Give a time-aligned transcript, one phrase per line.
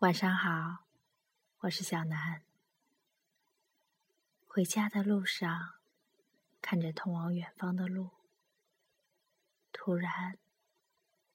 [0.00, 0.86] 晚上好，
[1.58, 2.42] 我是小南。
[4.46, 5.74] 回家的路上，
[6.62, 8.08] 看着通往远方的路，
[9.70, 10.38] 突然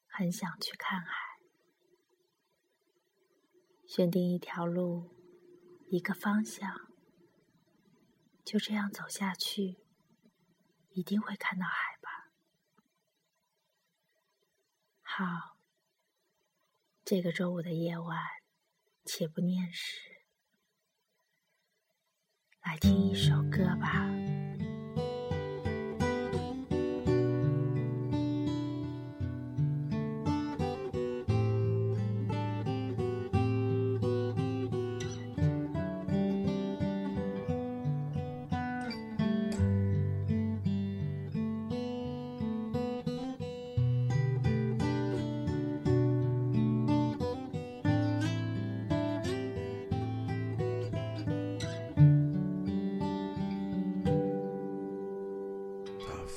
[0.07, 1.37] 很想去看海。
[3.87, 5.13] 选定一条路，
[5.91, 6.91] 一个方向，
[8.43, 9.77] 就这样走下去，
[10.89, 12.31] 一定会看到海吧？
[15.03, 15.55] 好，
[17.03, 18.44] 这个周五的夜晚。
[19.05, 19.99] 且不念诗，
[22.63, 24.14] 来听一首歌吧。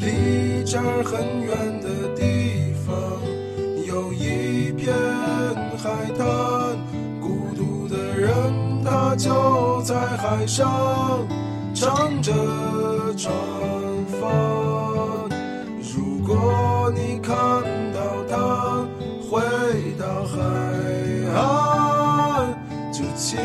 [0.00, 2.94] 离这儿很远的地方，
[3.86, 4.94] 有一片
[5.76, 6.24] 海滩。
[7.20, 8.32] 孤独的人，
[8.84, 11.26] 他就在海上
[11.74, 12.32] 唱着
[13.16, 13.32] 船
[14.20, 14.20] 帆。
[15.80, 17.34] 如果你看
[17.92, 18.86] 到他
[19.30, 19.40] 回
[19.98, 20.36] 到海
[21.34, 22.52] 岸，
[22.92, 23.38] 就请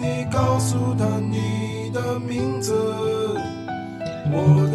[0.00, 2.74] 你告诉他你的名字。
[4.28, 4.65] 我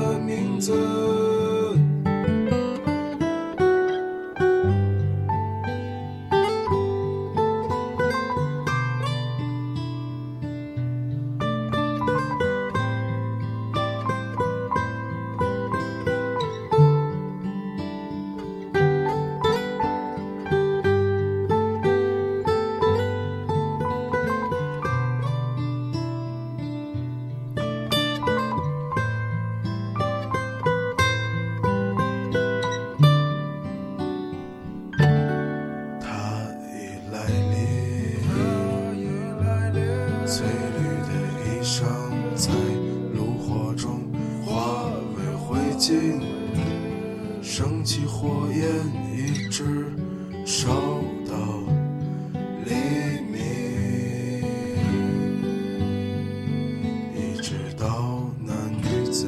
[0.62, 1.11] 的
[47.54, 48.64] 升起火焰
[49.14, 49.86] 一直
[50.46, 50.70] 烧
[51.28, 51.36] 到
[52.64, 52.72] 黎
[53.30, 53.42] 明，
[57.14, 59.28] 一直到那女子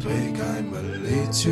[0.00, 1.50] 推开门离去，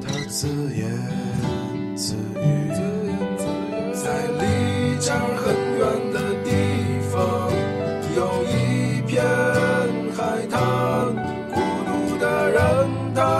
[0.00, 2.89] 她自言自语。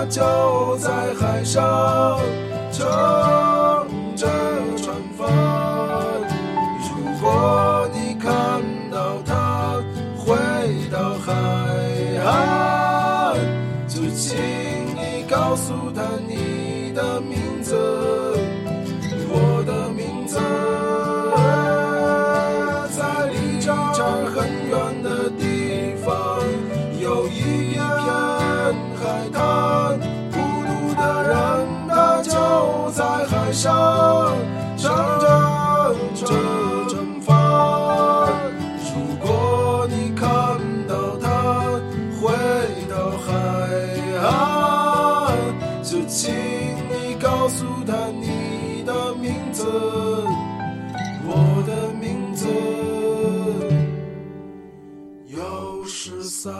[0.09, 0.89] 就在
[1.19, 2.19] 海上
[2.71, 2.85] 乘
[4.15, 4.27] 着
[4.77, 5.27] 船帆。
[6.79, 6.89] 如
[7.21, 8.61] 果你看
[8.91, 9.81] 到他
[10.17, 10.35] 回
[10.91, 11.33] 到海
[12.25, 13.37] 岸，
[13.87, 14.37] 就请
[14.95, 17.75] 你告诉他你的名字，
[47.51, 49.67] 诉他你的名字，
[51.25, 52.47] 我的名字，
[55.27, 56.51] 有十三。